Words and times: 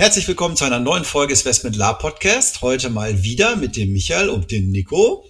Herzlich 0.00 0.26
willkommen 0.26 0.56
zu 0.56 0.64
einer 0.64 0.80
neuen 0.80 1.04
Folge 1.04 1.34
des 1.34 1.44
Westment 1.44 1.76
Lab 1.76 1.98
Podcast. 1.98 2.62
Heute 2.62 2.88
mal 2.88 3.22
wieder 3.22 3.56
mit 3.56 3.76
dem 3.76 3.92
Michael 3.92 4.30
und 4.30 4.50
dem 4.50 4.70
Nico. 4.70 5.26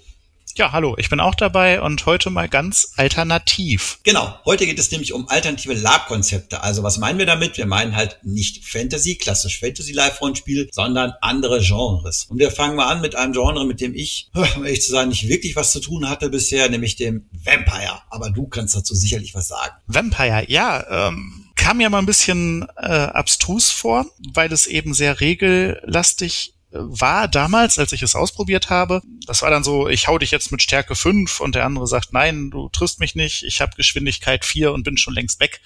Ja, 0.55 0.71
hallo, 0.71 0.95
ich 0.97 1.11
bin 1.11 1.19
auch 1.19 1.35
dabei 1.35 1.83
und 1.83 2.07
heute 2.07 2.31
mal 2.31 2.49
ganz 2.49 2.93
alternativ. 2.97 3.99
Genau, 4.05 4.33
heute 4.45 4.67
geht 4.67 4.79
es 4.79 4.93
nämlich 4.93 5.13
um 5.13 5.29
alternative 5.29 5.75
Lab-Konzepte. 5.75 6.63
Also 6.63 6.85
was 6.85 6.99
meinen 6.99 7.19
wir 7.19 7.27
damit? 7.27 7.59
Wir 7.59 7.67
meinen 7.67 7.97
halt 7.97 8.21
nicht 8.23 8.65
Fantasy, 8.65 9.17
klassisch 9.17 9.59
Fantasy-Live-Rollenspiel, 9.59 10.69
sondern 10.71 11.15
andere 11.21 11.61
Genres. 11.61 12.27
Und 12.31 12.39
wir 12.39 12.53
fangen 12.53 12.77
mal 12.77 12.87
an 12.87 13.01
mit 13.01 13.17
einem 13.17 13.33
Genre, 13.33 13.67
mit 13.67 13.81
dem 13.81 13.93
ich, 13.97 14.31
um 14.55 14.65
ehrlich 14.65 14.83
zu 14.83 14.93
sein, 14.93 15.09
nicht 15.09 15.27
wirklich 15.27 15.57
was 15.57 15.73
zu 15.73 15.81
tun 15.81 16.09
hatte 16.09 16.31
bisher, 16.31 16.69
nämlich 16.69 16.95
dem 16.95 17.29
Vampire. 17.33 18.03
Aber 18.09 18.31
du 18.31 18.47
kannst 18.47 18.77
dazu 18.77 18.95
sicherlich 18.95 19.35
was 19.35 19.49
sagen. 19.49 19.75
Vampire, 19.89 20.45
ja, 20.49 21.09
ähm, 21.09 21.40
kam 21.61 21.77
mir 21.77 21.91
mal 21.91 21.99
ein 21.99 22.07
bisschen 22.07 22.67
äh, 22.79 22.87
abstrus 22.87 23.71
vor, 23.71 24.07
weil 24.33 24.51
es 24.51 24.67
eben 24.67 24.95
sehr 24.95 25.21
regellastig 25.21 26.55
äh, 26.73 26.79
war 26.79 27.29
damals, 27.29 27.79
als 27.79 27.93
ich 27.93 28.01
es 28.01 28.15
ausprobiert 28.15 28.71
habe. 28.71 29.03
Das 29.27 29.43
war 29.43 29.51
dann 29.51 29.63
so, 29.63 29.87
ich 29.87 30.09
hau 30.09 30.19
dich 30.19 30.31
jetzt 30.31 30.53
mit 30.53 30.63
Stärke 30.63 30.95
5 30.95 31.39
und 31.39 31.55
der 31.55 31.67
andere 31.67 31.87
sagt, 31.87 32.15
nein, 32.15 32.51
du 32.51 32.71
triffst 32.71 32.99
mich 32.99 33.15
nicht, 33.15 33.43
ich 33.43 33.61
habe 33.61 33.77
Geschwindigkeit 33.77 34.47
4 34.47 34.73
und 34.73 34.85
bin 34.85 34.97
schon 34.97 35.13
längst 35.13 35.39
weg. 35.39 35.61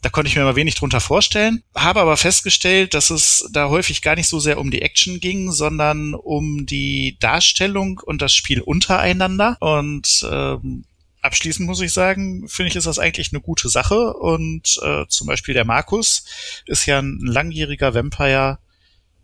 Da 0.00 0.08
konnte 0.08 0.28
ich 0.28 0.36
mir 0.36 0.44
mal 0.44 0.56
wenig 0.56 0.76
drunter 0.76 1.00
vorstellen, 1.00 1.62
habe 1.74 2.00
aber 2.00 2.16
festgestellt, 2.16 2.94
dass 2.94 3.10
es 3.10 3.46
da 3.52 3.68
häufig 3.68 4.00
gar 4.00 4.16
nicht 4.16 4.28
so 4.28 4.40
sehr 4.40 4.58
um 4.58 4.70
die 4.70 4.82
Action 4.82 5.20
ging, 5.20 5.52
sondern 5.52 6.14
um 6.14 6.64
die 6.64 7.18
Darstellung 7.20 8.00
und 8.02 8.22
das 8.22 8.34
Spiel 8.34 8.62
untereinander. 8.62 9.58
Und 9.60 10.26
ähm, 10.28 10.84
abschließend 11.22 11.66
muss 11.66 11.80
ich 11.80 11.92
sagen, 11.92 12.48
finde 12.48 12.70
ich, 12.70 12.76
ist 12.76 12.86
das 12.86 12.98
eigentlich 12.98 13.32
eine 13.32 13.40
gute 13.40 13.68
Sache. 13.68 14.12
Und 14.14 14.78
äh, 14.82 15.06
zum 15.08 15.26
Beispiel 15.26 15.54
der 15.54 15.64
Markus 15.64 16.24
ist 16.66 16.86
ja 16.86 16.98
ein 16.98 17.20
langjähriger 17.20 17.94
Vampire 17.94 18.58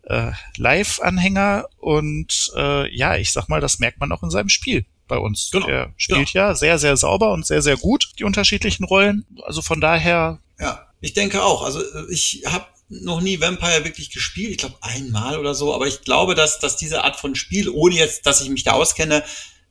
äh, 0.03 0.31
Live-Anhänger 0.57 1.65
und 1.77 2.51
äh, 2.55 2.93
ja, 2.95 3.15
ich 3.15 3.31
sag 3.31 3.47
mal, 3.47 3.61
das 3.61 3.79
merkt 3.79 3.99
man 3.99 4.11
auch 4.11 4.23
in 4.23 4.31
seinem 4.31 4.49
Spiel 4.49 4.85
bei 5.07 5.17
uns. 5.17 5.49
Genau. 5.51 5.67
Er 5.67 5.93
spielt 5.97 6.31
genau. 6.31 6.47
ja 6.47 6.55
sehr, 6.55 6.79
sehr 6.79 6.97
sauber 6.97 7.31
und 7.31 7.45
sehr, 7.45 7.61
sehr 7.61 7.77
gut, 7.77 8.09
die 8.17 8.23
unterschiedlichen 8.23 8.85
Rollen. 8.85 9.25
Also 9.43 9.61
von 9.61 9.81
daher. 9.81 10.39
Ja, 10.59 10.87
ich 11.01 11.13
denke 11.13 11.43
auch. 11.43 11.63
Also 11.63 11.81
ich 12.09 12.43
habe 12.45 12.65
noch 12.89 13.21
nie 13.21 13.39
Vampire 13.39 13.83
wirklich 13.83 14.09
gespielt. 14.09 14.51
Ich 14.51 14.57
glaube 14.57 14.77
einmal 14.81 15.37
oder 15.37 15.53
so. 15.53 15.75
Aber 15.75 15.87
ich 15.87 16.01
glaube, 16.01 16.33
dass, 16.33 16.59
dass 16.59 16.77
diese 16.77 17.03
Art 17.03 17.17
von 17.17 17.35
Spiel, 17.35 17.69
ohne 17.69 17.95
jetzt, 17.95 18.25
dass 18.25 18.41
ich 18.41 18.49
mich 18.49 18.63
da 18.63 18.71
auskenne, 18.71 19.23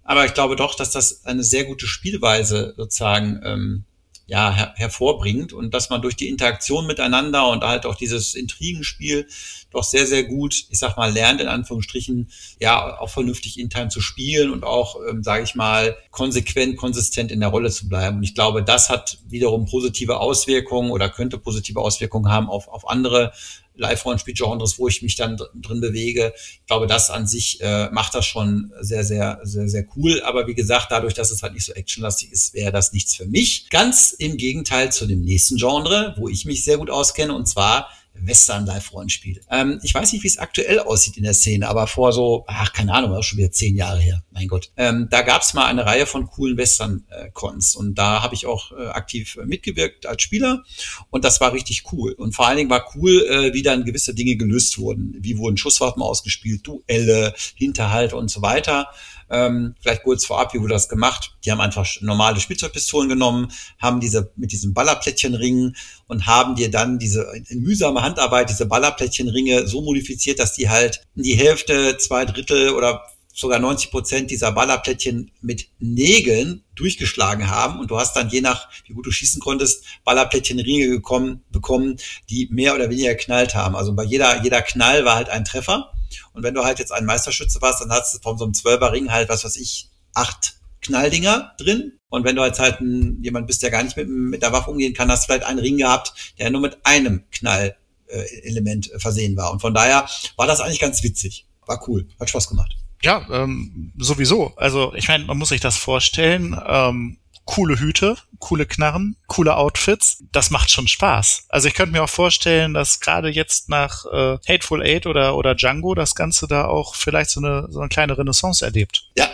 aber 0.09 0.25
ich 0.25 0.33
glaube 0.33 0.57
doch, 0.57 0.75
dass 0.75 0.91
das 0.91 1.27
eine 1.27 1.45
sehr 1.45 1.65
gute 1.65 1.87
Spielweise 1.87 2.73
sozusagen 2.79 3.43
ähm, 3.45 3.85
ja, 4.27 4.51
her 4.51 4.73
hervorbringt 4.77 5.53
und 5.53 5.75
dass 5.75 5.91
man 5.91 6.01
durch 6.01 6.17
die 6.17 6.29
Interaktion 6.29 6.87
miteinander 6.87 7.47
und 7.51 7.63
halt 7.63 7.85
auch 7.85 7.95
dieses 7.95 8.35
Intrigenspiel 8.35 9.27
doch 9.71 9.85
sehr, 9.85 10.07
sehr 10.07 10.25
gut, 10.25 10.65
ich 10.71 10.79
sag 10.79 10.97
mal, 10.97 11.13
lernt 11.13 11.43
in 11.43 11.49
Anführungsstrichen, 11.49 12.31
ja, 12.59 12.99
auch 12.99 13.11
vernünftig 13.11 13.59
in 13.59 13.69
Time 13.69 13.89
zu 13.89 14.01
spielen 14.01 14.51
und 14.51 14.65
auch, 14.65 14.97
ähm, 15.11 15.23
sage 15.23 15.45
ich 15.45 15.55
mal, 15.55 15.95
konsequent, 16.11 16.79
konsistent 16.79 17.31
in 17.31 17.41
der 17.41 17.51
Rolle 17.51 17.71
zu 17.71 17.87
bleiben. 17.87 18.17
Und 18.17 18.23
ich 18.23 18.35
glaube, 18.35 18.63
das 18.63 18.89
hat 18.89 19.19
wiederum 19.29 19.67
positive 19.67 20.21
Auswirkungen 20.21 20.91
oder 20.91 21.11
könnte 21.11 21.37
positive 21.37 21.81
Auswirkungen 21.81 22.33
haben 22.33 22.49
auf, 22.49 22.69
auf 22.69 22.89
andere 22.89 23.33
Live-Rollenspiel-Genres, 23.79 24.79
wo 24.79 24.89
ich 24.89 25.03
mich 25.03 25.17
dann 25.17 25.37
drin 25.55 25.81
bewege. 25.81 26.33
Ich 26.37 26.67
glaube, 26.67 26.87
das 26.87 27.11
an 27.11 27.27
sich 27.27 27.61
äh, 27.61 27.89
macht 27.91 28.15
das 28.15 28.27
schon 28.27 28.73
sehr, 28.81 29.05
sehr, 29.05 29.41
sehr, 29.43 29.69
sehr 29.69 29.87
cool. 29.97 30.21
Aber 30.23 30.47
wie 30.47 30.55
gesagt, 30.55 30.89
dadurch, 30.91 31.15
dass 31.15 31.31
es 31.31 31.43
halt 31.43 31.55
nicht 31.55 31.65
so 31.65 31.73
actionlastig 31.73 32.33
ist, 32.33 32.55
wäre 32.55 32.73
das 32.73 32.93
nichts 32.93 33.15
für 33.15 33.27
mich. 33.27 33.71
Ganz 33.71 34.13
im 34.13 34.37
Gegenteil 34.37 34.93
zu 34.93 35.07
dem 35.07 35.23
nächsten 35.23 35.57
Genre, 35.57 36.15
wo 36.19 36.29
ich 36.29 36.45
mich 36.45 36.65
sehr 36.65 36.79
gut 36.79 36.91
auskenne, 36.91 37.35
und 37.35 37.47
zwar 37.47 37.89
Western-Live-Rollenspiel. 38.21 39.41
Ähm, 39.51 39.81
ich 39.83 39.95
weiß 39.95 40.13
nicht, 40.13 40.23
wie 40.23 40.29
es 40.29 40.39
aktuell 40.39 40.81
aussieht 40.81 41.17
in 41.17 41.25
der 41.25 41.35
Szene, 41.35 41.69
aber 41.69 41.87
vor 41.87 42.13
so, 42.13 42.45
ach, 42.47 42.73
keine 42.73 42.93
Ahnung, 42.95 43.15
auch 43.15 43.23
schon 43.23 43.39
wieder 43.39 43.53
zehn 43.53 43.77
Jahre 43.77 44.01
her, 44.01 44.23
mein 44.31 44.49
Gott. 44.49 44.71
Ähm, 44.77 45.09
da 45.11 45.23
gab 45.23 45.43
es 45.43 45.55
mal 45.55 45.67
eine 45.67 45.87
Reihe 45.87 46.07
von 46.07 46.27
coolen 46.27 46.57
Western-Cons 46.57 47.77
und 47.77 47.97
da 47.97 48.23
habe 48.23 48.35
ich 48.35 48.47
auch 48.47 48.73
äh, 48.73 48.87
aktiv 48.89 49.39
mitgewirkt 49.45 50.07
als 50.07 50.23
Spieler 50.23 50.65
und 51.11 51.25
das 51.25 51.41
war 51.41 51.53
richtig 51.53 51.85
cool. 51.93 52.13
Und 52.13 52.35
vor 52.35 52.47
allen 52.47 52.57
Dingen 52.57 52.71
war 52.71 52.85
cool, 52.95 53.27
äh, 53.29 53.55
wie 53.55 53.63
dann 53.63 53.85
gewisse 53.85 54.15
Dinge 54.15 54.37
gelöst 54.37 54.79
wurden. 54.79 55.17
Wie 55.19 55.39
wurden 55.39 55.57
Schusswaffen 55.57 56.03
ausgespielt, 56.03 56.67
Duelle, 56.67 57.35
Hinterhalte 57.55 58.17
und 58.17 58.31
so 58.31 58.43
weiter. 58.43 58.89
Ähm, 59.31 59.75
vielleicht 59.81 60.03
kurz 60.03 60.25
vorab, 60.25 60.55
wie 60.55 60.61
wurde 60.61 60.75
das 60.75 60.89
gemacht? 60.89 61.37
Die 61.45 61.53
haben 61.53 61.61
einfach 61.61 61.87
normale 62.01 62.41
Spielzeugpistolen 62.41 63.09
genommen, 63.09 63.53
haben 63.79 64.01
diese 64.01 64.33
mit 64.37 64.53
diesem 64.53 64.75
Ballerplättchenringen 64.75 65.77
und 66.07 66.27
haben 66.27 66.55
dir 66.55 66.71
dann 66.71 66.99
diese 66.99 67.31
mühsame 67.51 68.03
Handarbeit 68.03 68.51
diese 68.51 68.67
Ballerplättchenringe 68.67 69.67
so 69.67 69.83
modifiziert, 69.83 70.39
dass 70.39 70.55
die 70.55 70.69
halt 70.69 71.03
die 71.15 71.35
Hälfte, 71.35 71.99
zwei 71.99 72.25
Drittel 72.25 72.71
oder 72.71 73.03
sogar 73.39 73.61
90 73.61 73.91
Prozent 73.91 74.31
dieser 74.31 74.51
Ballerplättchen 74.53 75.31
mit 75.41 75.69
Nägeln 75.79 76.65
durchgeschlagen 76.75 77.49
haben 77.49 77.79
und 77.79 77.91
du 77.91 77.99
hast 77.99 78.17
dann 78.17 78.29
je 78.31 78.41
nach, 78.41 78.69
wie 78.87 78.95
gut 78.95 79.07
du 79.07 79.11
schießen 79.11 79.41
konntest, 79.41 79.85
Ballerplättchenringe 80.05 80.89
gekommen, 80.89 81.45
bekommen, 81.51 81.97
die 82.31 82.49
mehr 82.51 82.75
oder 82.75 82.91
weniger 82.91 83.15
geknallt 83.15 83.55
haben. 83.55 83.77
Also 83.77 83.95
bei 83.95 84.03
jeder, 84.03 84.43
jeder 84.43 84.63
Knall 84.63 85.05
war 85.05 85.15
halt 85.15 85.29
ein 85.29 85.45
Treffer 85.45 85.93
und 86.33 86.43
wenn 86.43 86.55
du 86.55 86.65
halt 86.65 86.79
jetzt 86.81 86.93
ein 86.93 87.05
Meisterschütze 87.05 87.63
warst, 87.63 87.81
dann 87.81 87.91
hast 87.91 88.15
du 88.15 88.19
von 88.19 88.39
so 88.39 88.45
einem 88.45 88.55
Zwölferring 88.55 89.13
halt, 89.13 89.29
was 89.29 89.45
weiß 89.45 89.57
ich, 89.57 89.89
acht 90.15 90.55
Knalldinger 90.81 91.55
drin. 91.59 91.93
Und 92.09 92.25
wenn 92.25 92.37
du 92.37 92.45
jetzt 92.45 92.59
halt 92.59 92.81
ein, 92.81 93.23
jemand 93.23 93.47
bist, 93.47 93.63
der 93.63 93.71
gar 93.71 93.83
nicht 93.83 93.97
mit, 93.97 94.09
mit 94.09 94.43
der 94.43 94.53
Waffe 94.53 94.71
umgehen 94.71 94.95
kann, 94.95 95.11
hast 95.11 95.25
du 95.25 95.27
vielleicht 95.27 95.47
einen 95.47 95.59
Ring 95.59 95.77
gehabt, 95.77 96.35
der 96.39 96.51
nur 96.51 96.61
mit 96.61 96.79
einem 96.85 97.25
Knallelement 97.31 98.93
äh, 98.93 98.99
versehen 98.99 99.37
war. 99.37 99.53
Und 99.53 99.61
von 99.61 99.75
daher 99.75 100.09
war 100.37 100.47
das 100.47 100.61
eigentlich 100.61 100.81
ganz 100.81 101.03
witzig. 101.03 101.47
War 101.67 101.87
cool. 101.89 102.09
Hat 102.19 102.31
Spaß 102.31 102.49
gemacht. 102.49 102.77
Ja, 103.03 103.27
ähm, 103.31 103.93
sowieso. 103.97 104.55
Also 104.57 104.93
ich 104.95 105.09
meine, 105.09 105.25
man 105.25 105.39
muss 105.39 105.51
sich 105.51 105.61
das 105.61 105.77
vorstellen. 105.77 106.61
Ähm, 106.67 107.19
coole 107.45 107.81
Hüte, 107.81 108.17
coole 108.41 108.67
Knarren, 108.67 109.17
coole 109.27 109.57
Outfits. 109.57 110.23
Das 110.33 110.51
macht 110.51 110.71
schon 110.71 110.87
Spaß. 110.87 111.47
Also 111.49 111.69
ich 111.69 111.75
könnte 111.75 111.93
mir 111.93 112.05
auch 112.05 112.11
vorstellen, 112.11 112.75
dass 112.75 113.01
gerade 113.01 113.29
jetzt 113.31 113.71
nach 113.71 114.05
äh, 114.05 114.39
Hateful 114.47 114.83
Eight 114.83 115.07
oder, 115.07 115.35
oder 115.35 115.55
Django 115.55 115.95
das 115.95 116.15
Ganze 116.15 116.47
da 116.47 116.67
auch 116.67 116.95
vielleicht 116.95 117.31
so 117.31 117.41
eine, 117.41 117.67
so 117.71 117.81
eine 117.81 117.89
kleine 117.89 118.19
Renaissance 118.19 118.63
erlebt. 118.65 119.05
Ja, 119.17 119.29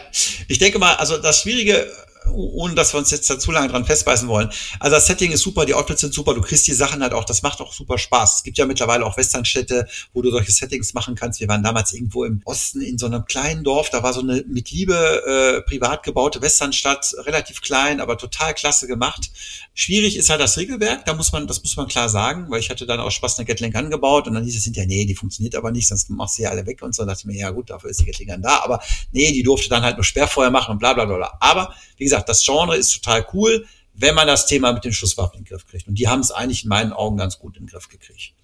ich 0.47 0.59
denke 0.59 0.79
mal, 0.79 0.95
also 0.95 1.19
das 1.19 1.41
Schwierige 1.41 1.91
ohne 2.33 2.75
dass 2.75 2.95
wir 2.95 2.99
uns 2.99 3.11
jetzt 3.11 3.29
da 3.29 3.39
zu 3.39 3.51
lange 3.53 3.69
dran 3.69 3.85
festbeißen 3.85 4.29
wollen. 4.29 4.51
Also 4.81 4.97
das 4.97 5.07
Setting 5.07 5.33
ist 5.33 5.43
super, 5.43 5.67
die 5.67 5.75
Outfits 5.75 6.01
sind 6.01 6.15
super, 6.15 6.35
du 6.35 6.41
kriegst 6.41 6.67
die 6.67 6.73
Sachen 6.73 7.03
halt 7.03 7.13
auch, 7.13 7.25
das 7.25 7.43
macht 7.43 7.61
auch 7.61 7.73
super 7.73 7.99
Spaß. 7.99 8.37
Es 8.37 8.43
gibt 8.43 8.59
ja 8.59 8.67
mittlerweile 8.67 9.05
auch 9.05 9.17
Westernstädte, 9.17 9.87
wo 10.13 10.23
du 10.23 10.31
solche 10.31 10.53
Settings 10.53 10.95
machen 10.95 11.15
kannst. 11.15 11.41
Wir 11.41 11.49
waren 11.49 11.63
damals 11.63 11.93
irgendwo 11.93 12.25
im 12.25 12.41
Osten 12.45 12.81
in 12.81 12.99
so 12.99 13.07
einem 13.07 13.25
kleinen 13.25 13.65
Dorf, 13.65 13.91
da 13.91 14.03
war 14.03 14.13
so 14.13 14.21
eine 14.21 14.45
mit 14.49 14.71
Liebe 14.71 14.95
äh, 14.95 15.63
privat 15.63 16.03
gebaute 16.03 16.41
Westernstadt, 16.43 17.15
relativ 17.19 17.61
klein, 17.61 18.01
aber 18.01 18.19
total 18.19 18.55
klasse 18.55 18.87
gemacht. 18.87 19.31
Schwierig 19.75 20.17
ist 20.17 20.31
halt 20.31 20.41
das 20.41 20.57
Regelwerk, 20.57 21.05
da 21.05 21.15
muss 21.15 21.33
man, 21.33 21.47
das 21.47 21.63
muss 21.63 21.77
man 21.77 21.89
klar 21.89 22.09
sagen, 22.09 22.47
weil 22.49 22.61
ich 22.61 22.71
hatte 22.71 22.87
dann 22.87 23.01
auch 23.01 23.11
Spaß 23.11 23.39
eine 23.39 23.47
Gatling 23.47 23.75
angebaut 23.75 24.27
und 24.27 24.35
dann 24.35 24.45
hieß 24.45 24.57
es 24.57 24.65
hinterher, 24.65 24.87
nee, 24.87 25.05
die 25.05 25.15
funktioniert 25.15 25.55
aber 25.55 25.71
nicht, 25.71 25.89
sonst 25.89 26.11
machst 26.11 26.39
du 26.39 26.43
ja 26.43 26.51
alle 26.51 26.67
weg 26.67 26.83
und 26.83 26.95
so. 26.95 27.03
Dann 27.03 27.09
dachte 27.09 27.21
ich 27.21 27.27
mir, 27.27 27.39
ja 27.39 27.51
gut, 27.51 27.71
dafür 27.71 27.91
ist 27.91 28.01
die 28.01 28.07
Gatling 28.07 28.41
da, 28.41 28.61
aber 28.63 28.81
nee, 29.13 29.33
die 29.33 29.43
durfte 29.43 29.69
dann 29.69 29.83
halt 29.83 29.97
nur 29.97 30.05
Sperrfeuer 30.05 30.51
machen 30.51 30.73
und 30.73 30.79
bla 30.79 30.93
bla 30.93 31.05
bla. 31.05 31.17
bla. 31.17 31.37
Aber 31.41 31.75
wie 31.97 32.05
gesagt, 32.05 32.14
das 32.23 32.45
Genre 32.45 32.77
ist 32.77 32.93
total 32.93 33.27
cool, 33.33 33.67
wenn 33.95 34.15
man 34.15 34.27
das 34.27 34.47
Thema 34.47 34.73
mit 34.73 34.85
den 34.85 34.93
Schusswaffen 34.93 35.39
in 35.39 35.45
den 35.45 35.49
Griff 35.49 35.67
kriegt. 35.67 35.89
Und 35.89 35.97
die 35.97 36.09
haben 36.09 36.21
es 36.21 36.31
eigentlich 36.31 36.65
in 36.65 36.69
meinen 36.69 36.93
Augen 36.93 37.17
ganz 37.17 37.39
gut 37.39 37.57
in 37.57 37.65
den 37.65 37.71
Griff 37.71 37.89
gekriegt. 37.89 38.35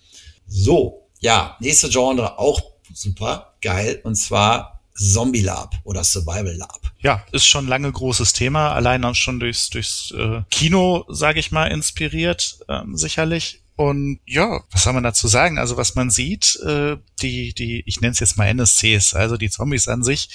So, 0.46 1.08
ja, 1.20 1.56
nächste 1.60 1.88
Genre 1.88 2.38
auch 2.38 2.60
super 2.94 3.54
geil 3.60 4.00
und 4.04 4.16
zwar 4.16 4.80
Zombie 4.94 5.42
Lab 5.42 5.74
oder 5.84 6.04
Survival 6.04 6.54
Lab. 6.56 6.80
Ja, 7.00 7.24
ist 7.32 7.46
schon 7.46 7.66
lange 7.66 7.90
großes 7.90 8.32
Thema, 8.32 8.72
allein 8.72 9.04
auch 9.04 9.14
schon 9.14 9.40
durchs, 9.40 9.70
durchs 9.70 10.10
äh, 10.10 10.42
Kino, 10.50 11.04
sage 11.08 11.40
ich 11.40 11.52
mal, 11.52 11.66
inspiriert, 11.66 12.58
ähm, 12.68 12.96
sicherlich. 12.96 13.59
Und 13.80 14.20
ja, 14.26 14.62
was 14.70 14.84
soll 14.84 14.92
man 14.92 15.04
dazu 15.04 15.26
sagen? 15.26 15.56
Also 15.56 15.78
was 15.78 15.94
man 15.94 16.10
sieht, 16.10 16.60
äh, 16.66 16.98
die, 17.22 17.54
die, 17.54 17.82
ich 17.86 18.02
nenne 18.02 18.10
es 18.10 18.20
jetzt 18.20 18.36
mal 18.36 18.46
NSCs, 18.52 19.14
also 19.14 19.38
die 19.38 19.48
Zombies 19.48 19.88
an 19.88 20.02
sich, 20.02 20.28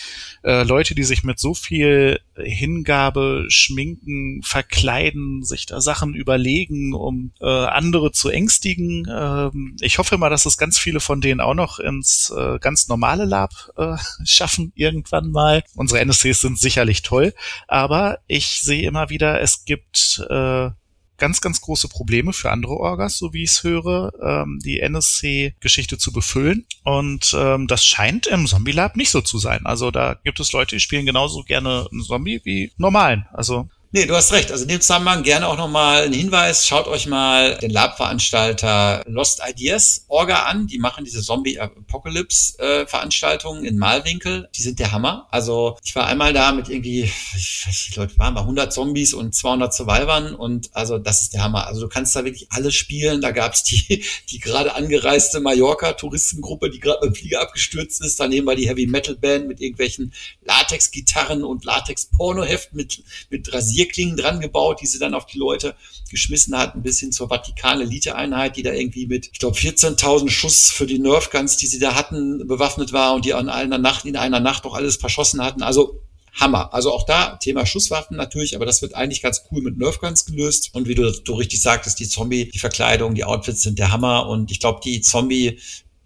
äh, 0.44 0.64
Leute, 0.64 0.96
die 0.96 1.04
sich 1.04 1.24
mit 1.24 1.38
so 1.38 1.54
viel 1.54 2.20
Hingabe 2.36 3.46
schminken, 3.50 4.42
verkleiden, 4.42 5.44
sich 5.44 5.68
da 5.68 5.80
Sachen 5.80 6.16
überlegen, 6.16 6.96
um 6.96 7.34
äh, 7.40 7.46
andere 7.46 8.12
zu 8.12 8.30
ängstigen. 8.30 9.08
Ähm, 9.08 9.76
ich 9.80 10.00
hoffe 10.00 10.18
mal, 10.18 10.32
dass 10.32 10.48
es 10.48 10.58
ganz 10.58 10.80
viele 10.80 11.00
von 11.00 11.22
denen 11.22 11.40
auch 11.40 11.54
noch 11.54 11.78
ins 11.78 12.34
äh, 12.36 12.58
ganz 12.58 12.88
normale 12.88 13.26
Lab 13.26 13.52
äh, 13.78 13.96
schaffen 14.26 14.72
irgendwann 14.74 15.30
mal. 15.30 15.64
Unsere 15.76 16.00
NSCs 16.00 16.42
sind 16.42 16.60
sicherlich 16.60 17.04
toll, 17.04 17.32
aber 17.68 18.18
ich 18.26 18.62
sehe 18.62 18.88
immer 18.88 19.12
wieder, 19.12 19.40
es 19.40 19.66
gibt 19.66 20.26
äh, 20.32 20.72
ganz, 21.18 21.42
ganz 21.42 21.62
große 21.62 21.88
Probleme 21.88 22.34
für 22.34 22.52
andere 22.52 22.74
Orgas, 22.74 23.18
so 23.18 23.34
wie 23.34 23.44
ich 23.44 23.52
es 23.52 23.64
höre, 23.64 24.12
ähm, 24.22 24.60
die 24.64 24.80
NSC-Geschichte 24.80 25.98
zu 25.98 26.12
befüllen. 26.12 26.66
Und 26.84 27.36
ähm, 27.38 27.68
das 27.68 27.86
scheint 27.86 28.28
im 28.28 28.48
Zombie 28.48 28.72
Lab 28.72 28.96
nicht 28.96 29.10
so 29.10 29.22
zu 29.22 29.38
sein. 29.38 29.66
Also 29.66 29.92
da 29.92 30.16
gibt 30.24 30.40
es 30.40 30.52
Leute, 30.52 30.76
die 30.76 30.80
spielen 30.80 31.06
genauso 31.06 31.44
gerne 31.44 31.88
einen 31.92 32.04
Zombie 32.04 32.42
wie 32.44 32.72
normalen. 32.78 33.26
Also 33.34 33.70
Nee, 33.96 34.06
du 34.08 34.14
hast 34.14 34.34
recht. 34.34 34.52
Also 34.52 34.64
in 34.64 34.68
dem 34.68 34.82
Zusammenhang 34.82 35.24
gerne 35.24 35.48
auch 35.48 35.56
nochmal 35.56 36.04
ein 36.04 36.12
Hinweis. 36.12 36.68
Schaut 36.68 36.88
euch 36.88 37.08
mal 37.08 37.58
den 37.60 37.72
Lab-Veranstalter 37.72 39.06
Lost 39.08 39.42
Ideas 39.48 40.04
Orga 40.10 40.48
an. 40.48 40.68
Die 40.68 40.80
machen 40.80 41.06
diese 41.06 41.22
Zombie-Apocalypse-Veranstaltungen 41.22 43.64
in 43.64 43.78
Malwinkel. 43.78 44.50
Die 44.54 44.64
sind 44.64 44.80
der 44.80 44.92
Hammer. 44.92 45.30
Also 45.32 45.78
ich 45.82 45.96
war 45.96 46.08
einmal 46.08 46.34
da 46.34 46.52
mit 46.52 46.68
irgendwie, 46.68 47.04
ich 47.04 47.64
weiß 47.66 47.86
nicht, 47.88 47.96
Leute 47.96 48.20
waren 48.20 48.34
mal 48.34 48.42
100 48.42 48.74
Zombies 48.74 49.14
und 49.14 49.34
200 49.34 49.74
Survivern 49.74 50.36
und 50.36 50.76
also 50.76 50.98
das 50.98 51.22
ist 51.22 51.34
der 51.34 51.46
Hammer. 51.46 51.66
Also 51.66 51.80
du 51.80 51.88
kannst 51.88 52.14
da 52.18 52.26
wirklich 52.26 52.48
alles 52.50 52.76
spielen. 52.76 53.22
Da 53.22 53.32
gab's 53.32 53.64
die, 53.64 54.04
die 54.30 54.40
gerade 54.40 54.76
angereiste 54.76 55.40
Mallorca-Touristengruppe, 55.40 56.70
die 56.70 56.82
gerade 56.82 57.00
beim 57.00 57.16
Flieger 57.16 57.40
abgestürzt 57.40 58.02
ist. 58.02 58.20
Daneben 58.20 58.46
war 58.46 58.56
die 58.56 58.68
Heavy-Metal-Band 58.68 59.48
mit 59.48 59.62
irgendwelchen 59.62 60.14
Latex-Gitarren 60.44 61.46
und 61.46 61.64
Latex-Pornoheften 61.64 62.76
mit, 62.76 63.02
mit 63.30 63.54
Rasier 63.54 63.85
Rasierklingen 63.86 64.18
dran 64.18 64.40
gebaut, 64.40 64.82
die 64.82 64.88
sie 64.88 65.00
dann 65.00 65.14
auf 65.14 65.26
die 65.26 65.38
Leute 65.38 65.76
geschmissen 66.10 66.58
hatten, 66.58 66.82
bis 66.82 67.00
hin 67.00 67.12
zur 67.12 67.30
Vatikan-Elite-Einheit, 67.30 68.58
die 68.58 68.64
da 68.64 68.74
irgendwie 68.74 69.08
mit, 69.08 69.30
ich 69.32 69.40
glaube, 69.40 69.58
14.000 69.58 70.30
Schuss 70.30 70.72
für 70.72 70.86
die 70.86 71.00
Nerfguns, 71.00 71.58
die 71.58 71.68
sie 71.68 71.80
da 71.80 71.96
hatten, 71.96 72.48
bewaffnet 72.48 72.94
war 72.94 73.14
und 73.14 73.26
die 73.26 73.34
an 73.34 73.50
einer 73.50 73.78
Nacht, 73.78 74.06
in 74.06 74.18
einer 74.18 74.40
Nacht 74.40 74.66
doch 74.66 74.74
alles 74.74 74.98
verschossen 74.98 75.42
hatten. 75.42 75.62
Also 75.62 76.02
Hammer. 76.38 76.74
Also 76.74 76.92
auch 76.92 77.06
da 77.06 77.38
Thema 77.38 77.66
Schusswaffen 77.66 78.18
natürlich, 78.18 78.58
aber 78.58 78.66
das 78.66 78.82
wird 78.82 78.94
eigentlich 78.94 79.22
ganz 79.22 79.44
cool 79.52 79.62
mit 79.62 79.78
Nerfguns 79.78 80.26
gelöst. 80.26 80.72
Und 80.74 80.86
wie 80.88 80.96
du, 80.96 81.10
du 81.10 81.34
richtig 81.34 81.62
sagtest, 81.62 81.98
die 82.00 82.10
Zombie, 82.10 82.52
die 82.52 82.60
Verkleidung, 82.60 83.16
die 83.16 83.24
Outfits 83.24 83.62
sind 83.62 83.80
der 83.80 83.92
Hammer. 83.92 84.28
Und 84.28 84.52
ich 84.52 84.60
glaube, 84.60 84.82
die 84.84 85.00
Zombie 85.00 85.60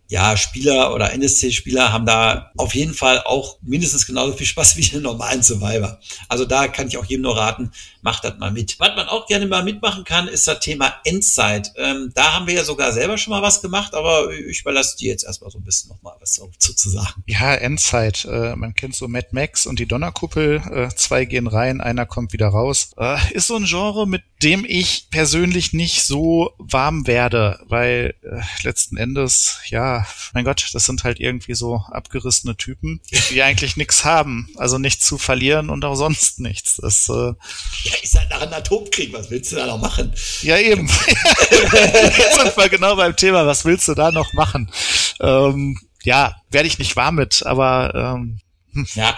ja, 0.09 0.35
Spieler 0.37 0.93
oder 0.95 1.13
NSC-Spieler 1.13 1.93
haben 1.93 2.07
da 2.07 2.51
auf 2.57 2.73
jeden 2.73 2.95
Fall 2.95 3.21
auch 3.25 3.59
mindestens 3.61 4.07
genauso 4.07 4.33
viel 4.33 4.47
Spaß 4.47 4.75
wie 4.77 4.81
den 4.81 5.03
normalen 5.03 5.43
Survivor. 5.43 5.99
Also 6.27 6.45
da 6.45 6.67
kann 6.67 6.87
ich 6.87 6.97
auch 6.97 7.05
jedem 7.05 7.21
nur 7.23 7.37
raten, 7.37 7.71
macht 8.01 8.23
das 8.23 8.37
mal 8.39 8.51
mit. 8.51 8.79
Was 8.79 8.95
man 8.95 9.07
auch 9.07 9.27
gerne 9.27 9.45
mal 9.45 9.63
mitmachen 9.63 10.03
kann, 10.03 10.27
ist 10.27 10.47
das 10.47 10.59
Thema 10.61 10.95
Endzeit. 11.03 11.71
Ähm, 11.77 12.11
da 12.15 12.33
haben 12.33 12.47
wir 12.47 12.55
ja 12.55 12.63
sogar 12.63 12.91
selber 12.91 13.17
schon 13.17 13.31
mal 13.31 13.43
was 13.43 13.61
gemacht, 13.61 13.93
aber 13.93 14.31
ich 14.31 14.61
überlasse 14.61 14.97
dir 14.97 15.11
jetzt 15.11 15.25
erstmal 15.25 15.51
so 15.51 15.59
ein 15.59 15.63
bisschen 15.63 15.89
nochmal 15.89 16.15
was 16.19 16.33
zu, 16.57 16.73
zu 16.73 16.89
sagen. 16.89 17.23
Ja, 17.27 17.53
Endzeit. 17.53 18.25
Äh, 18.25 18.55
man 18.55 18.73
kennt 18.73 18.95
so 18.95 19.07
Mad 19.07 19.27
Max 19.31 19.67
und 19.67 19.77
die 19.77 19.85
Donnerkuppel. 19.85 20.61
Äh, 20.71 20.95
zwei 20.95 21.25
gehen 21.25 21.47
rein, 21.47 21.81
einer 21.81 22.07
kommt 22.07 22.33
wieder 22.33 22.47
raus. 22.47 22.91
Äh, 22.97 23.17
ist 23.33 23.47
so 23.47 23.55
ein 23.55 23.65
Genre, 23.65 24.07
mit 24.07 24.23
dem 24.41 24.65
ich 24.67 25.09
persönlich 25.11 25.73
nicht 25.73 26.03
so 26.03 26.51
warm 26.57 27.05
werde, 27.05 27.59
weil 27.67 28.15
äh, 28.23 28.41
letzten 28.63 28.97
Endes, 28.97 29.59
ja, 29.65 29.98
mein 30.33 30.45
Gott, 30.45 30.69
das 30.73 30.85
sind 30.85 31.03
halt 31.03 31.19
irgendwie 31.19 31.53
so 31.53 31.81
abgerissene 31.91 32.55
Typen, 32.55 33.01
die 33.29 33.41
eigentlich 33.41 33.77
nichts 33.77 34.05
haben. 34.05 34.49
Also 34.57 34.77
nichts 34.77 35.05
zu 35.05 35.17
verlieren 35.17 35.69
und 35.69 35.85
auch 35.85 35.95
sonst 35.95 36.39
nichts. 36.39 36.77
Das, 36.77 37.09
äh, 37.09 37.13
ja, 37.13 37.93
ist 38.01 38.17
halt 38.17 38.29
nach 38.29 38.41
einem 38.41 38.53
Atomkrieg, 38.53 39.13
was 39.13 39.29
willst 39.29 39.51
du 39.51 39.57
da 39.57 39.67
noch 39.67 39.79
machen? 39.79 40.13
Ja, 40.41 40.57
eben. 40.57 40.87
Jetzt 40.87 42.39
sind 42.41 42.57
wir 42.57 42.69
genau 42.69 42.95
beim 42.95 43.15
Thema, 43.15 43.45
was 43.45 43.65
willst 43.65 43.87
du 43.87 43.95
da 43.95 44.11
noch 44.11 44.33
machen? 44.33 44.71
Ähm, 45.19 45.79
ja, 46.03 46.35
werde 46.49 46.67
ich 46.67 46.79
nicht 46.79 46.95
warm 46.95 47.15
mit, 47.15 47.45
aber 47.45 48.15
ähm, 48.15 48.39
hm. 48.73 48.87
ja, 48.95 49.17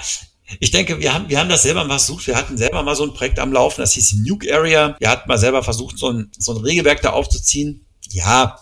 ich 0.59 0.71
denke, 0.71 0.99
wir 0.99 1.13
haben, 1.13 1.29
wir 1.29 1.39
haben 1.39 1.49
das 1.49 1.63
selber 1.63 1.83
mal 1.85 1.97
versucht. 1.97 2.27
Wir 2.27 2.35
hatten 2.35 2.57
selber 2.57 2.83
mal 2.83 2.95
so 2.95 3.03
ein 3.03 3.13
Projekt 3.13 3.39
am 3.39 3.53
Laufen, 3.53 3.81
das 3.81 3.93
hieß 3.93 4.13
Nuke 4.25 4.53
Area. 4.53 4.95
Wir 4.99 5.09
hatten 5.09 5.27
mal 5.27 5.37
selber 5.37 5.63
versucht, 5.63 5.97
so 5.97 6.09
ein, 6.09 6.31
so 6.37 6.53
ein 6.53 6.61
Regelwerk 6.61 7.01
da 7.01 7.11
aufzuziehen. 7.11 7.85
Ja, 8.09 8.57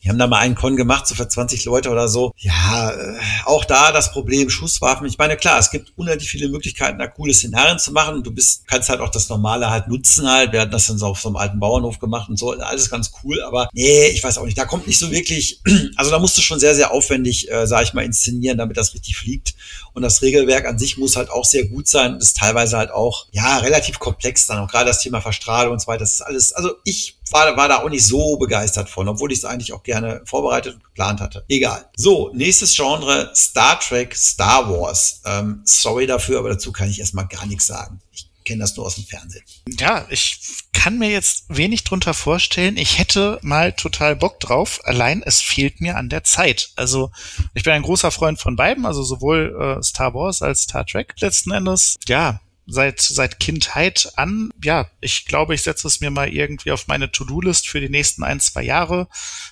wir 0.00 0.10
haben 0.10 0.18
da 0.18 0.26
mal 0.26 0.38
einen 0.38 0.54
Con 0.54 0.76
gemacht, 0.76 1.06
so 1.06 1.14
für 1.14 1.28
20 1.28 1.66
Leute 1.66 1.90
oder 1.90 2.08
so. 2.08 2.32
Ja, 2.38 2.90
äh, 2.90 3.18
auch 3.44 3.64
da 3.66 3.92
das 3.92 4.12
Problem 4.12 4.48
Schusswaffen. 4.48 5.06
Ich 5.06 5.18
meine, 5.18 5.36
klar, 5.36 5.58
es 5.58 5.70
gibt 5.70 5.92
unendlich 5.96 6.30
viele 6.30 6.48
Möglichkeiten, 6.48 6.98
da 6.98 7.06
coole 7.06 7.34
Szenarien 7.34 7.78
zu 7.78 7.92
machen. 7.92 8.22
Du 8.22 8.30
bist, 8.30 8.66
kannst 8.66 8.88
halt 8.88 9.00
auch 9.00 9.10
das 9.10 9.28
Normale 9.28 9.68
halt 9.68 9.88
nutzen 9.88 10.26
halt. 10.28 10.52
Wir 10.52 10.62
hatten 10.62 10.70
das 10.70 10.86
dann 10.86 10.98
so 10.98 11.06
auf 11.06 11.20
so 11.20 11.28
einem 11.28 11.36
alten 11.36 11.60
Bauernhof 11.60 11.98
gemacht 11.98 12.30
und 12.30 12.38
so. 12.38 12.52
Alles 12.52 12.88
ganz 12.88 13.10
cool, 13.22 13.42
aber 13.42 13.68
nee, 13.72 14.08
ich 14.08 14.24
weiß 14.24 14.38
auch 14.38 14.46
nicht. 14.46 14.56
Da 14.56 14.64
kommt 14.64 14.86
nicht 14.86 14.98
so 14.98 15.10
wirklich, 15.10 15.60
also 15.96 16.10
da 16.10 16.18
musst 16.18 16.38
du 16.38 16.40
schon 16.40 16.58
sehr, 16.58 16.74
sehr 16.74 16.92
aufwendig, 16.92 17.50
äh, 17.50 17.66
sag 17.66 17.82
ich 17.82 17.92
mal, 17.92 18.04
inszenieren, 18.04 18.56
damit 18.56 18.78
das 18.78 18.94
richtig 18.94 19.16
fliegt. 19.16 19.54
Und 19.92 20.02
das 20.02 20.22
Regelwerk 20.22 20.66
an 20.66 20.78
sich 20.78 20.96
muss 20.96 21.16
halt 21.16 21.30
auch 21.30 21.44
sehr 21.44 21.64
gut 21.64 21.88
sein 21.88 22.16
ist 22.20 22.36
teilweise 22.36 22.76
halt 22.76 22.90
auch, 22.90 23.26
ja, 23.32 23.58
relativ 23.58 23.98
komplex 23.98 24.46
dann. 24.46 24.58
Auch 24.58 24.70
gerade 24.70 24.86
das 24.86 25.00
Thema 25.02 25.20
Verstrahlung 25.20 25.72
und 25.72 25.80
so 25.80 25.86
weiter. 25.86 26.00
Das 26.00 26.14
ist 26.14 26.22
alles, 26.22 26.52
also 26.52 26.72
ich 26.84 27.19
war, 27.32 27.56
war 27.56 27.68
da 27.68 27.82
auch 27.82 27.88
nicht 27.88 28.06
so 28.06 28.36
begeistert 28.36 28.88
von, 28.88 29.08
obwohl 29.08 29.32
ich 29.32 29.38
es 29.38 29.44
eigentlich 29.44 29.72
auch 29.72 29.82
gerne 29.82 30.22
vorbereitet 30.24 30.74
und 30.74 30.84
geplant 30.84 31.20
hatte. 31.20 31.44
Egal. 31.48 31.86
So, 31.96 32.30
nächstes 32.34 32.74
Genre, 32.74 33.30
Star 33.34 33.78
Trek, 33.80 34.16
Star 34.16 34.70
Wars. 34.70 35.20
Ähm, 35.24 35.62
sorry 35.64 36.06
dafür, 36.06 36.38
aber 36.38 36.50
dazu 36.50 36.72
kann 36.72 36.90
ich 36.90 37.00
erstmal 37.00 37.26
gar 37.26 37.46
nichts 37.46 37.66
sagen. 37.66 38.00
Ich 38.12 38.30
kenne 38.44 38.62
das 38.62 38.76
nur 38.76 38.86
aus 38.86 38.96
dem 38.96 39.04
Fernsehen. 39.04 39.44
Ja, 39.78 40.06
ich 40.10 40.40
kann 40.72 40.98
mir 40.98 41.10
jetzt 41.10 41.44
wenig 41.48 41.84
drunter 41.84 42.14
vorstellen. 42.14 42.76
Ich 42.76 42.98
hätte 42.98 43.38
mal 43.42 43.72
total 43.72 44.16
Bock 44.16 44.40
drauf. 44.40 44.80
Allein 44.84 45.22
es 45.24 45.40
fehlt 45.40 45.80
mir 45.80 45.96
an 45.96 46.08
der 46.08 46.24
Zeit. 46.24 46.70
Also 46.74 47.10
ich 47.54 47.62
bin 47.62 47.74
ein 47.74 47.82
großer 47.82 48.10
Freund 48.10 48.40
von 48.40 48.56
beiden, 48.56 48.86
also 48.86 49.02
sowohl 49.02 49.78
äh, 49.78 49.82
Star 49.82 50.14
Wars 50.14 50.42
als 50.42 50.62
Star 50.62 50.86
Trek 50.86 51.14
letzten 51.20 51.52
Endes. 51.52 51.98
Ja, 52.08 52.40
seit, 52.66 53.00
seit 53.00 53.40
Kindheit 53.40 54.12
an. 54.16 54.50
Ja, 54.62 54.90
ich 55.00 55.24
glaube, 55.24 55.54
ich 55.54 55.62
setze 55.62 55.88
es 55.88 56.00
mir 56.00 56.10
mal 56.10 56.28
irgendwie 56.28 56.72
auf 56.72 56.86
meine 56.86 57.10
To-Do-List 57.10 57.68
für 57.68 57.80
die 57.80 57.88
nächsten 57.88 58.22
ein, 58.22 58.40
zwei 58.40 58.62
Jahre, 58.62 59.08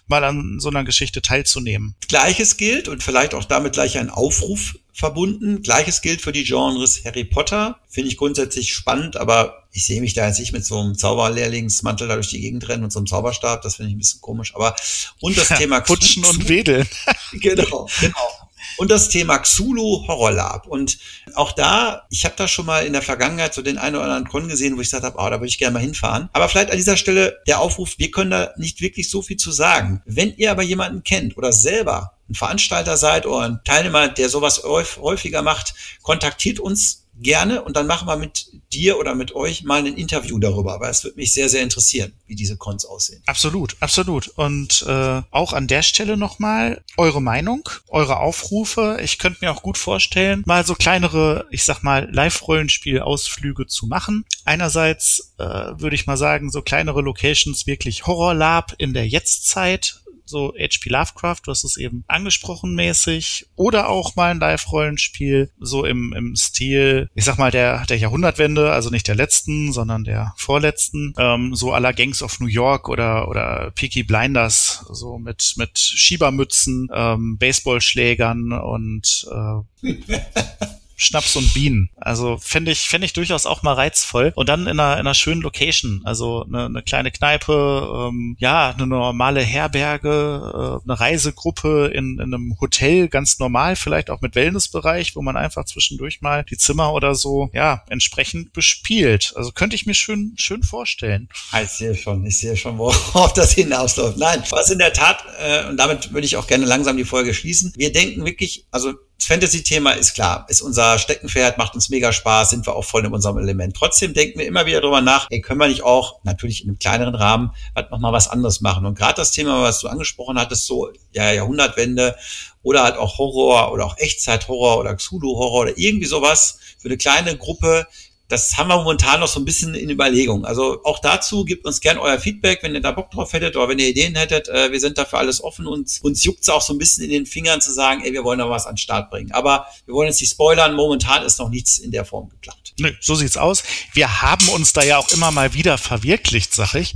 mal 0.07 0.25
an 0.25 0.59
so 0.61 0.69
einer 0.69 0.85
Geschichte 0.85 1.23
teilzunehmen. 1.23 1.95
Gleiches 2.09 2.57
gilt 2.57 2.89
und 2.89 3.03
vielleicht 3.03 3.35
auch 3.35 3.45
damit 3.45 3.75
gleich 3.75 3.99
ein 3.99 4.11
Aufruf 4.11 4.77
verbunden. 4.93 5.63
Gleiches 5.63 6.03
gilt 6.03 6.21
für 6.21 6.33
die 6.33 6.45
Genres 6.45 7.05
Harry 7.05 7.25
Potter. 7.25 7.79
Finde 7.89 8.11
ich 8.11 8.17
grundsätzlich 8.17 8.73
spannend, 8.73 9.17
aber 9.17 9.69
ich 9.73 9.87
sehe 9.87 10.01
mich 10.01 10.15
da 10.15 10.27
jetzt 10.27 10.41
nicht 10.41 10.53
mit 10.53 10.65
so 10.65 10.81
einem 10.81 10.97
Zauberlehrlingsmantel 10.97 12.09
da 12.09 12.15
durch 12.15 12.29
die 12.29 12.41
Gegend 12.41 12.69
rennen 12.69 12.85
und 12.85 12.93
so 12.93 12.99
einem 12.99 13.07
Zauberstab. 13.07 13.63
Das 13.63 13.77
finde 13.77 13.91
ich 13.91 13.97
ein 13.97 13.99
bisschen 13.99 14.21
komisch. 14.21 14.55
Aber 14.55 14.75
und 15.21 15.37
das 15.37 15.49
Thema 15.59 15.81
Putschen 15.81 16.25
und 16.25 16.49
Wedeln. 16.49 16.89
genau, 17.33 17.89
genau 18.01 18.48
und 18.79 18.91
das 18.91 19.09
Thema 19.09 19.39
Xulu 19.39 20.07
Horror 20.07 20.33
Lab. 20.33 20.67
Und 20.67 20.99
auch 21.35 21.53
da, 21.53 22.07
ich 22.11 22.25
habe 22.25 22.35
da 22.37 22.49
schon 22.49 22.67
mal 22.67 22.87
in 22.87 22.93
der 22.93 23.03
Vergangenheit 23.03 23.53
so 23.53 23.63
den 23.63 23.77
einen 23.79 23.97
oder 23.97 24.05
anderen 24.05 24.29
Con 24.29 24.49
gesehen, 24.49 24.77
wo 24.77 24.81
ich 24.81 24.87
gesagt 24.87 25.05
habe, 25.05 25.17
oh, 25.19 25.29
da 25.29 25.41
würde 25.41 25.49
ich 25.49 25.59
gerne 25.59 25.75
mal 25.75 25.81
hinfahren. 25.81 26.29
Aber 26.33 26.49
vielleicht 26.49 26.71
an 26.71 26.77
dieser 26.77 26.97
Stelle 26.97 27.39
der 27.47 27.61
Aufruf, 27.61 27.99
wir 27.99 28.11
können 28.11 28.31
da 28.31 28.53
nicht 28.57 28.81
wirklich 28.81 29.11
so 29.11 29.21
viel 29.21 29.37
zu 29.37 29.51
sagen. 29.51 30.03
Wenn 30.07 30.35
ihr 30.37 30.51
aber 30.51 30.63
jemanden 30.63 31.03
kennt 31.03 31.37
oder 31.37 31.53
selber 31.53 32.13
ein 32.31 32.35
Veranstalter 32.35 32.97
seid 32.97 33.27
oder 33.27 33.47
ein 33.47 33.61
Teilnehmer, 33.65 34.09
der 34.09 34.29
sowas 34.29 34.63
häufiger 34.65 35.43
macht, 35.43 35.75
kontaktiert 36.03 36.61
uns 36.61 37.08
gerne 37.21 37.63
und 37.63 37.77
dann 37.77 37.87
machen 37.87 38.07
wir 38.07 38.17
mit 38.17 38.47
dir 38.73 38.99
oder 38.99 39.15
mit 39.15 39.35
euch 39.35 39.65
mal 39.65 39.85
ein 39.85 39.97
Interview 39.97 40.39
darüber, 40.39 40.81
weil 40.81 40.91
es 40.91 41.05
würde 41.05 41.17
mich 41.17 41.33
sehr, 41.33 41.49
sehr 41.49 41.63
interessieren, 41.63 42.13
wie 42.27 42.35
diese 42.35 42.57
Cons 42.57 42.85
aussehen. 42.85 43.23
Absolut, 43.27 43.77
absolut. 43.81 44.29
Und 44.29 44.85
äh, 44.87 45.23
auch 45.31 45.53
an 45.53 45.67
der 45.67 45.83
Stelle 45.83 46.17
nochmal 46.17 46.83
eure 46.97 47.23
Meinung, 47.23 47.69
eure 47.89 48.19
Aufrufe. 48.19 48.99
Ich 49.03 49.19
könnte 49.19 49.39
mir 49.43 49.53
auch 49.53 49.63
gut 49.63 49.79
vorstellen, 49.79 50.43
mal 50.47 50.65
so 50.65 50.75
kleinere, 50.75 51.47
ich 51.51 51.65
sag 51.65 51.83
mal, 51.83 52.09
Live-Rollenspiel-Ausflüge 52.13 53.67
zu 53.67 53.87
machen. 53.87 54.25
Einerseits 54.45 55.35
äh, 55.39 55.45
würde 55.45 55.95
ich 55.95 56.07
mal 56.07 56.17
sagen, 56.17 56.51
so 56.51 56.63
kleinere 56.63 57.01
Locations 57.01 57.67
wirklich 57.67 58.07
Horror 58.07 58.35
Lab 58.35 58.75
in 58.79 58.95
der 58.95 59.07
Jetztzeit, 59.07 60.01
so 60.29 60.53
HP 60.59 60.91
Lovecraft, 60.91 61.41
du 61.45 61.51
hast 61.51 61.65
es 61.65 61.77
eben 61.77 62.05
angesprochen 62.07 62.75
mäßig, 62.75 63.47
oder 63.57 63.89
auch 63.89 64.15
mal 64.17 64.31
ein 64.31 64.41
Live-Rollenspiel, 64.41 65.51
so 65.59 65.85
im, 65.85 66.13
im 66.17 66.37
Stil, 66.37 67.09
ich 67.15 67.25
sag 67.25 67.39
mal, 67.39 67.51
der, 67.51 67.85
der 67.87 67.99
Jahrhundertwende, 67.99 68.73
also 68.73 68.91
nicht 68.91 69.09
der 69.09 69.15
letzten, 69.15 69.73
sondern 69.73 70.05
der 70.05 70.35
vorletzten, 70.37 71.15
ähm, 71.19 71.55
so 71.55 71.73
aller 71.73 71.93
Gangs 71.93 72.23
of 72.23 72.41
New 72.41 72.47
York 72.47 72.89
oder, 72.89 73.29
oder 73.29 73.73
Peaky 73.75 74.03
Blinders, 74.03 74.85
so 74.91 75.19
mit, 75.19 75.55
mit 75.57 75.79
Schiebermützen, 75.79 76.89
ähm, 76.93 77.39
Baseballschlägern 77.39 78.53
und 78.53 79.27
äh, 79.31 79.95
Schnaps 81.01 81.37
und 81.37 81.55
Bienen. 81.55 81.91
Also 81.97 82.39
fände 82.39 82.73
ich, 82.73 82.89
fände 82.89 83.05
ich 83.05 83.13
durchaus 83.13 83.47
auch 83.47 83.63
mal 83.63 83.75
reizvoll. 83.75 84.33
Und 84.35 84.49
dann 84.49 84.67
in 84.67 84.81
einer, 84.81 84.95
in 84.95 85.01
einer 85.01 85.15
schönen 85.15 85.41
Location. 85.41 86.03
Also 86.05 86.45
eine, 86.45 86.67
eine 86.67 86.83
kleine 86.83 87.13
Kneipe, 87.13 88.09
ähm, 88.11 88.37
ja, 88.41 88.71
eine 88.71 88.87
normale 88.87 89.41
Herberge, 89.41 90.81
äh, 90.83 90.85
eine 90.85 91.01
Reisegruppe 91.01 91.93
in, 91.95 92.19
in 92.19 92.35
einem 92.35 92.57
Hotel, 92.61 93.09
ganz 93.09 93.39
normal, 93.39 93.77
vielleicht 93.77 94.11
auch 94.11 94.21
mit 94.21 94.35
Wellnessbereich, 94.35 95.15
wo 95.15 95.23
man 95.23 95.37
einfach 95.37 95.65
zwischendurch 95.65 96.21
mal 96.21 96.45
die 96.45 96.57
Zimmer 96.57 96.93
oder 96.93 97.15
so, 97.15 97.49
ja, 97.53 97.85
entsprechend 97.89 98.53
bespielt. 98.53 99.33
Also 99.37 99.53
könnte 99.53 99.77
ich 99.77 99.87
mir 99.87 99.95
schön, 99.95 100.35
schön 100.37 100.65
vorstellen. 100.65 101.29
Ich 101.63 101.71
sehe 101.71 101.95
schon, 101.95 102.27
ich 102.27 102.39
sehe 102.39 102.57
schon, 102.57 102.77
worauf 102.77 103.33
das 103.35 103.53
hinausläuft. 103.53 104.19
Nein, 104.19 104.43
was 104.51 104.71
in 104.71 104.79
der 104.79 104.93
Tat, 104.93 105.25
äh, 105.39 105.69
und 105.69 105.77
damit 105.77 106.13
würde 106.13 106.27
ich 106.27 106.37
auch 106.37 106.49
gerne 106.49 106.65
langsam 106.65 106.97
die 106.97 107.05
Folge 107.05 107.35
schließen. 107.35 107.73
Wir 107.77 107.93
denken 107.93 108.25
wirklich, 108.25 108.67
also 108.73 108.95
das 109.19 109.27
Fantasy-Thema 109.27 109.93
ist 109.93 110.15
klar, 110.15 110.47
ist 110.49 110.63
unser 110.63 110.97
Steckenpferd, 110.97 111.59
macht 111.59 111.75
uns 111.75 111.89
mega 111.89 112.13
Spaß, 112.13 112.51
sind 112.51 112.67
wir 112.67 112.77
auch 112.77 112.85
voll 112.85 113.05
in 113.05 113.13
unserem 113.13 113.39
Element. 113.39 113.77
Trotzdem 113.77 114.15
denken 114.15 114.39
wir 114.39 114.47
immer 114.47 114.65
wieder 114.65 114.81
darüber 114.81 115.01
nach, 115.01 115.27
ey, 115.31 115.41
können 115.41 115.59
wir 115.59 115.67
nicht 115.67 115.83
auch, 115.83 116.21
natürlich 116.23 116.63
in 116.63 116.71
einem 116.71 116.79
kleineren 116.79 117.17
Rahmen, 117.17 117.51
halt 117.75 117.91
nochmal 117.91 118.13
was 118.13 118.29
anderes 118.29 118.61
machen. 118.61 118.87
Und 118.87 118.97
gerade 118.97 119.17
das 119.17 119.33
Thema, 119.33 119.61
was 119.63 119.81
du 119.81 119.89
angesprochen 119.89 120.39
hattest, 120.39 120.67
so 120.67 120.93
ja, 121.13 121.33
Jahrhundertwende 121.33 122.15
oder 122.63 122.85
halt 122.85 122.97
auch 122.97 123.19
Horror 123.19 123.73
oder 123.73 123.87
auch 123.87 123.99
Echtzeit-Horror 123.99 124.79
oder 124.79 124.95
Xulu-Horror 124.95 125.63
oder 125.63 125.73
irgendwie 125.77 126.07
sowas 126.07 126.61
für 126.79 126.89
eine 126.89 126.97
kleine 126.97 127.37
Gruppe, 127.37 127.89
das 128.29 128.59
haben 128.59 128.69
wir 128.69 128.77
momentan 128.77 129.21
noch 129.21 129.29
so 129.29 129.41
ein 129.41 129.47
bisschen 129.47 129.75
in 129.75 129.89
Überlegung. 129.89 130.45
Also 130.45 130.83
auch 130.85 130.99
dazu 130.99 131.47
gebt 131.47 131.65
uns 131.65 131.81
gern 131.81 131.97
euer 131.97 132.19
Feedback, 132.19 132.63
wenn 132.63 132.75
ihr 132.75 132.83
da 132.83 132.93
Bock 132.93 133.11
drauf 133.11 133.33
hättet 133.33 133.57
oder 133.57 133.69
wenn 133.71 133.79
ihr 133.79 133.89
Ideen 133.89 134.15
hättet. 134.15 134.49
Äh, 134.49 134.71
wir 134.71 134.81
sind 134.81 134.99
dafür 134.99 135.19
alles 135.19 135.43
offen 135.43 135.67
und 135.67 135.91
uns 136.03 136.25
juckt's 136.25 136.51
auch 136.51 136.61
so 136.61 136.75
ein 136.75 136.79
bisschen 136.79 137.05
in 137.05 137.11
den 137.11 137.25
Fingern 137.25 137.63
zu 137.63 137.73
sagen, 137.73 138.03
ey, 138.05 138.13
wir 138.13 138.25
wollen 138.25 138.39
da 138.39 138.51
was 138.51 138.67
an 138.67 138.75
den 138.75 138.79
Start 138.79 139.11
bringen. 139.11 139.33
Aber 139.33 139.67
wir 139.87 139.95
wollen 139.95 140.09
jetzt 140.09 140.21
nicht 140.21 140.31
spoilern. 140.31 140.75
Momentan 140.75 141.25
ist 141.25 141.39
noch 141.39 141.49
nichts 141.49 141.79
in 141.79 141.91
der 141.91 142.05
Form 142.05 142.29
geplant. 142.29 142.75
Nö, 142.79 142.93
so 143.01 143.15
sieht's 143.15 143.39
aus. 143.39 143.63
Wir 143.95 144.21
haben 144.21 144.47
uns 144.51 144.75
da 144.75 144.83
ja 144.83 144.99
auch 144.99 145.11
immer 145.11 145.31
mal 145.31 145.55
wieder 145.55 145.79
verwirklicht, 145.79 146.53
sag 146.53 146.75
ich. 146.75 146.95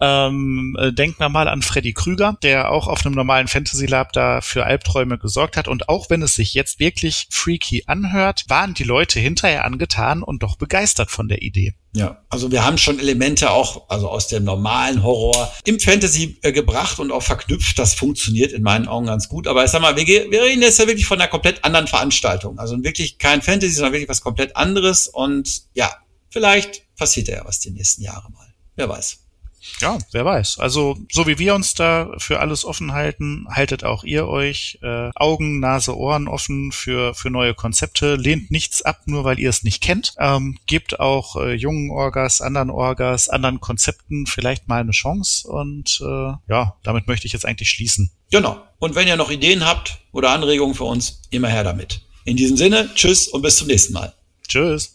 Ähm, 0.00 0.76
äh, 0.78 0.92
denkt 0.92 1.20
man 1.20 1.32
mal 1.32 1.48
an 1.48 1.62
Freddy 1.62 1.92
Krüger, 1.92 2.36
der 2.42 2.70
auch 2.70 2.88
auf 2.88 3.04
einem 3.04 3.14
normalen 3.14 3.48
Fantasy 3.48 3.86
Lab 3.86 4.12
da 4.12 4.40
für 4.40 4.64
Albträume 4.64 5.18
gesorgt 5.18 5.56
hat. 5.56 5.68
Und 5.68 5.88
auch 5.88 6.10
wenn 6.10 6.22
es 6.22 6.34
sich 6.34 6.54
jetzt 6.54 6.80
wirklich 6.80 7.28
freaky 7.30 7.84
anhört, 7.86 8.44
waren 8.48 8.74
die 8.74 8.84
Leute 8.84 9.20
hinterher 9.20 9.64
angetan 9.64 10.22
und 10.22 10.42
doch 10.42 10.56
begeistert 10.56 11.10
von 11.10 11.28
der 11.28 11.42
Idee. 11.42 11.74
Ja, 11.96 12.24
also 12.28 12.50
wir 12.50 12.64
haben 12.64 12.76
schon 12.76 12.98
Elemente 12.98 13.52
auch, 13.52 13.88
also 13.88 14.08
aus 14.08 14.26
dem 14.26 14.42
normalen 14.42 15.04
Horror 15.04 15.52
im 15.64 15.78
Fantasy 15.78 16.38
äh, 16.42 16.50
gebracht 16.50 16.98
und 16.98 17.12
auch 17.12 17.22
verknüpft. 17.22 17.78
Das 17.78 17.94
funktioniert 17.94 18.52
in 18.52 18.62
meinen 18.62 18.88
Augen 18.88 19.06
ganz 19.06 19.28
gut. 19.28 19.46
Aber 19.46 19.64
ich 19.64 19.70
sag 19.70 19.80
mal, 19.80 19.96
wir, 19.96 20.06
wir 20.06 20.42
reden 20.42 20.62
jetzt 20.62 20.80
ja 20.80 20.88
wirklich 20.88 21.06
von 21.06 21.20
einer 21.20 21.30
komplett 21.30 21.64
anderen 21.64 21.86
Veranstaltung. 21.86 22.58
Also 22.58 22.82
wirklich 22.82 23.18
kein 23.18 23.42
Fantasy, 23.42 23.74
sondern 23.74 23.92
wirklich 23.92 24.08
was 24.08 24.22
komplett 24.22 24.56
anderes. 24.56 25.06
Und 25.06 25.62
ja, 25.74 25.94
vielleicht 26.30 26.82
passiert 26.96 27.28
ja 27.28 27.44
was 27.44 27.60
die 27.60 27.70
nächsten 27.70 28.02
Jahre 28.02 28.28
mal. 28.32 28.52
Wer 28.74 28.88
weiß. 28.88 29.23
Ja, 29.80 29.98
wer 30.12 30.24
weiß. 30.24 30.58
Also 30.58 30.96
so 31.10 31.26
wie 31.26 31.38
wir 31.38 31.54
uns 31.54 31.74
da 31.74 32.12
für 32.18 32.40
alles 32.40 32.64
offen 32.64 32.92
halten, 32.92 33.46
haltet 33.50 33.84
auch 33.84 34.04
ihr 34.04 34.26
euch 34.26 34.78
äh, 34.82 35.10
Augen, 35.14 35.60
Nase, 35.60 35.96
Ohren 35.96 36.28
offen 36.28 36.72
für, 36.72 37.14
für 37.14 37.30
neue 37.30 37.54
Konzepte. 37.54 38.16
Lehnt 38.16 38.50
nichts 38.50 38.82
ab, 38.82 39.02
nur 39.06 39.24
weil 39.24 39.38
ihr 39.38 39.50
es 39.50 39.62
nicht 39.62 39.82
kennt. 39.82 40.14
Ähm, 40.18 40.58
gebt 40.66 41.00
auch 41.00 41.36
äh, 41.36 41.54
jungen 41.54 41.90
Orgas, 41.90 42.40
anderen 42.40 42.70
Orgas, 42.70 43.28
anderen 43.28 43.60
Konzepten 43.60 44.26
vielleicht 44.26 44.68
mal 44.68 44.80
eine 44.80 44.92
Chance. 44.92 45.48
Und 45.48 46.00
äh, 46.02 46.32
ja, 46.48 46.76
damit 46.82 47.06
möchte 47.06 47.26
ich 47.26 47.32
jetzt 47.32 47.46
eigentlich 47.46 47.70
schließen. 47.70 48.10
Genau. 48.30 48.60
Und 48.78 48.94
wenn 48.94 49.08
ihr 49.08 49.16
noch 49.16 49.30
Ideen 49.30 49.64
habt 49.64 49.98
oder 50.12 50.30
Anregungen 50.30 50.74
für 50.74 50.84
uns, 50.84 51.22
immer 51.30 51.48
her 51.48 51.64
damit. 51.64 52.02
In 52.24 52.36
diesem 52.36 52.56
Sinne, 52.56 52.90
tschüss 52.94 53.28
und 53.28 53.42
bis 53.42 53.56
zum 53.56 53.68
nächsten 53.68 53.92
Mal. 53.92 54.14
Tschüss. 54.48 54.94